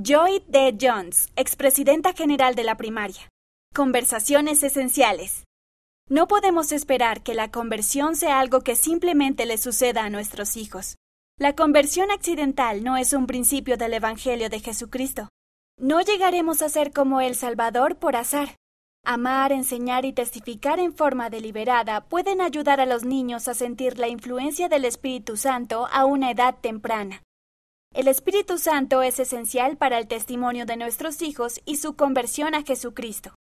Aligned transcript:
Joy 0.00 0.44
D. 0.46 0.78
Jones, 0.80 1.28
expresidenta 1.34 2.12
general 2.12 2.54
de 2.54 2.62
la 2.62 2.76
primaria. 2.76 3.28
Conversaciones 3.74 4.62
esenciales. 4.62 5.42
No 6.08 6.28
podemos 6.28 6.70
esperar 6.70 7.24
que 7.24 7.34
la 7.34 7.50
conversión 7.50 8.14
sea 8.14 8.38
algo 8.38 8.60
que 8.60 8.76
simplemente 8.76 9.44
le 9.44 9.58
suceda 9.58 10.04
a 10.04 10.08
nuestros 10.08 10.56
hijos. 10.56 10.94
La 11.36 11.56
conversión 11.56 12.12
accidental 12.12 12.84
no 12.84 12.96
es 12.96 13.12
un 13.12 13.26
principio 13.26 13.76
del 13.76 13.92
Evangelio 13.92 14.48
de 14.48 14.60
Jesucristo. 14.60 15.30
No 15.80 16.00
llegaremos 16.00 16.62
a 16.62 16.68
ser 16.68 16.92
como 16.92 17.20
el 17.20 17.34
Salvador 17.34 17.96
por 17.96 18.14
azar. 18.14 18.54
Amar, 19.04 19.50
enseñar 19.50 20.04
y 20.04 20.12
testificar 20.12 20.78
en 20.78 20.94
forma 20.94 21.28
deliberada 21.28 22.04
pueden 22.04 22.40
ayudar 22.40 22.80
a 22.80 22.86
los 22.86 23.04
niños 23.04 23.48
a 23.48 23.54
sentir 23.54 23.98
la 23.98 24.06
influencia 24.06 24.68
del 24.68 24.84
Espíritu 24.84 25.36
Santo 25.36 25.88
a 25.90 26.04
una 26.04 26.30
edad 26.30 26.54
temprana. 26.60 27.20
El 27.94 28.06
Espíritu 28.06 28.58
Santo 28.58 29.02
es 29.02 29.18
esencial 29.18 29.76
para 29.76 29.98
el 29.98 30.06
testimonio 30.06 30.66
de 30.66 30.76
nuestros 30.76 31.22
hijos 31.22 31.60
y 31.64 31.76
su 31.76 31.96
conversión 31.96 32.54
a 32.54 32.62
Jesucristo. 32.62 33.34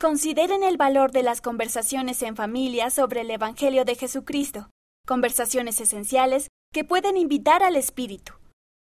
Consideren 0.00 0.62
el 0.62 0.78
valor 0.78 1.12
de 1.12 1.22
las 1.22 1.40
conversaciones 1.40 2.22
en 2.22 2.34
familia 2.34 2.90
sobre 2.90 3.20
el 3.20 3.30
Evangelio 3.30 3.84
de 3.84 3.94
Jesucristo, 3.94 4.70
conversaciones 5.06 5.80
esenciales 5.80 6.48
que 6.72 6.84
pueden 6.84 7.16
invitar 7.16 7.62
al 7.62 7.76
Espíritu. 7.76 8.32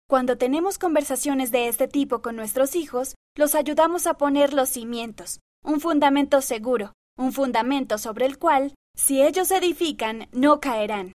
Cuando 0.08 0.38
tenemos 0.38 0.78
conversaciones 0.78 1.52
de 1.52 1.68
este 1.68 1.88
tipo 1.88 2.22
con 2.22 2.36
nuestros 2.36 2.76
hijos, 2.76 3.16
los 3.36 3.56
ayudamos 3.56 4.08
a 4.08 4.16
poner 4.16 4.54
los 4.54 4.70
cimientos, 4.70 5.40
un 5.64 5.82
fundamento 5.82 6.42
seguro, 6.42 6.94
un 7.18 7.34
fundamento 7.34 7.98
sobre 7.98 8.28
el 8.28 8.38
cual, 8.38 8.74
si 8.96 9.22
ellos 9.22 9.52
edifican, 9.52 10.30
no 10.32 10.60
caerán. 10.60 11.12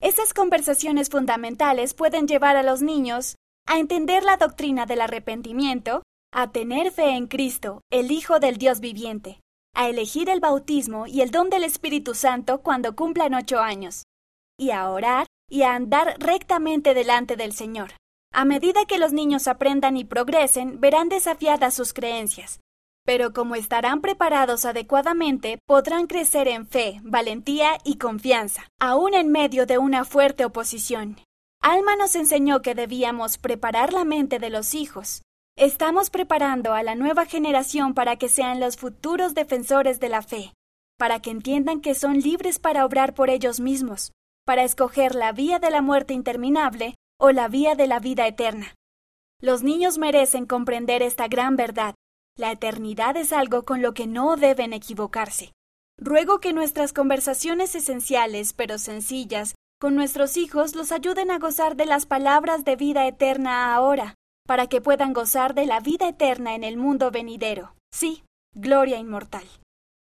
Esas 0.00 0.32
conversaciones 0.32 1.10
fundamentales 1.10 1.92
pueden 1.92 2.26
llevar 2.26 2.56
a 2.56 2.62
los 2.62 2.80
niños 2.80 3.36
a 3.66 3.78
entender 3.78 4.22
la 4.22 4.38
doctrina 4.38 4.86
del 4.86 5.02
arrepentimiento, 5.02 6.02
a 6.32 6.50
tener 6.50 6.90
fe 6.90 7.10
en 7.10 7.26
Cristo, 7.26 7.82
el 7.90 8.10
Hijo 8.10 8.40
del 8.40 8.56
Dios 8.56 8.80
viviente, 8.80 9.40
a 9.74 9.90
elegir 9.90 10.30
el 10.30 10.40
bautismo 10.40 11.06
y 11.06 11.20
el 11.20 11.30
don 11.30 11.50
del 11.50 11.64
Espíritu 11.64 12.14
Santo 12.14 12.62
cuando 12.62 12.96
cumplan 12.96 13.34
ocho 13.34 13.60
años, 13.60 14.04
y 14.58 14.70
a 14.70 14.88
orar 14.88 15.26
y 15.50 15.62
a 15.62 15.74
andar 15.74 16.16
rectamente 16.18 16.94
delante 16.94 17.36
del 17.36 17.52
Señor. 17.52 17.90
A 18.32 18.46
medida 18.46 18.86
que 18.86 18.98
los 18.98 19.12
niños 19.12 19.48
aprendan 19.48 19.98
y 19.98 20.04
progresen, 20.04 20.80
verán 20.80 21.10
desafiadas 21.10 21.74
sus 21.74 21.92
creencias, 21.92 22.60
pero 23.04 23.32
como 23.32 23.54
estarán 23.54 24.00
preparados 24.00 24.64
adecuadamente, 24.64 25.58
podrán 25.66 26.06
crecer 26.06 26.48
en 26.48 26.66
fe, 26.66 27.00
valentía 27.02 27.78
y 27.84 27.98
confianza, 27.98 28.68
aún 28.78 29.14
en 29.14 29.30
medio 29.30 29.66
de 29.66 29.78
una 29.78 30.04
fuerte 30.04 30.44
oposición. 30.44 31.16
Alma 31.62 31.96
nos 31.96 32.14
enseñó 32.14 32.62
que 32.62 32.74
debíamos 32.74 33.36
preparar 33.36 33.92
la 33.92 34.04
mente 34.04 34.38
de 34.38 34.50
los 34.50 34.74
hijos. 34.74 35.22
Estamos 35.56 36.08
preparando 36.08 36.72
a 36.72 36.82
la 36.82 36.94
nueva 36.94 37.26
generación 37.26 37.92
para 37.92 38.16
que 38.16 38.28
sean 38.28 38.60
los 38.60 38.76
futuros 38.76 39.34
defensores 39.34 40.00
de 40.00 40.08
la 40.08 40.22
fe, 40.22 40.54
para 40.96 41.20
que 41.20 41.30
entiendan 41.30 41.80
que 41.80 41.94
son 41.94 42.20
libres 42.20 42.58
para 42.58 42.86
obrar 42.86 43.14
por 43.14 43.28
ellos 43.28 43.60
mismos, 43.60 44.12
para 44.46 44.64
escoger 44.64 45.14
la 45.14 45.32
vía 45.32 45.58
de 45.58 45.70
la 45.70 45.82
muerte 45.82 46.14
interminable 46.14 46.94
o 47.18 47.30
la 47.30 47.48
vía 47.48 47.74
de 47.74 47.86
la 47.86 48.00
vida 48.00 48.26
eterna. 48.26 48.74
Los 49.40 49.62
niños 49.62 49.98
merecen 49.98 50.46
comprender 50.46 51.02
esta 51.02 51.28
gran 51.28 51.56
verdad. 51.56 51.94
La 52.40 52.50
eternidad 52.52 53.16
es 53.18 53.34
algo 53.34 53.66
con 53.66 53.82
lo 53.82 53.92
que 53.92 54.06
no 54.06 54.36
deben 54.36 54.72
equivocarse. 54.72 55.52
Ruego 55.98 56.40
que 56.40 56.54
nuestras 56.54 56.94
conversaciones 56.94 57.74
esenciales, 57.74 58.54
pero 58.54 58.78
sencillas, 58.78 59.54
con 59.78 59.94
nuestros 59.94 60.38
hijos 60.38 60.74
los 60.74 60.90
ayuden 60.90 61.30
a 61.30 61.38
gozar 61.38 61.76
de 61.76 61.84
las 61.84 62.06
palabras 62.06 62.64
de 62.64 62.76
vida 62.76 63.06
eterna 63.06 63.74
ahora, 63.74 64.14
para 64.46 64.68
que 64.68 64.80
puedan 64.80 65.12
gozar 65.12 65.52
de 65.52 65.66
la 65.66 65.80
vida 65.80 66.08
eterna 66.08 66.54
en 66.54 66.64
el 66.64 66.78
mundo 66.78 67.10
venidero. 67.10 67.74
Sí, 67.92 68.22
gloria 68.54 68.96
inmortal. 68.96 69.44